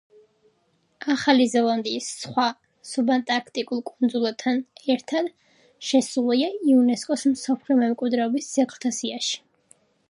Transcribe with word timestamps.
ახალი 1.15 1.43
ზელანდიის 1.51 2.07
სხვა 2.21 2.45
სუბანტარქტიკულ 2.91 3.83
კუნძულებთან 3.91 4.59
ერთად 4.95 5.31
შესულია 5.91 6.51
იუნესკოს 6.73 7.29
მსოფლიო 7.35 7.81
მემკვიდრეობის 7.85 8.51
ძეგლთა 8.57 8.97
სიაში. 9.03 9.43